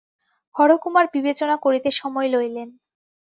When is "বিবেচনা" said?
1.13-1.55